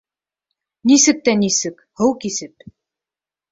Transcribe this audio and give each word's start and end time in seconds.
—Нисек 0.91 1.19
тә 1.29 1.35
нисек, 1.43 1.85
һыу 2.01 2.17
кисеп. 2.25 2.69